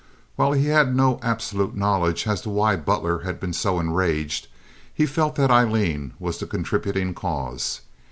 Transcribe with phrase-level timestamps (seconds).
[0.35, 4.47] While he had no absolute knowledge as to why Butler had been so enraged,
[4.91, 7.81] he felt that Aileen was the contributing cause.